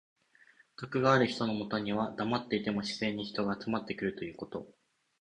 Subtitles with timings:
[0.77, 4.67] 徳がある人のもとにはだまっていても自然に人が集まってくるということ。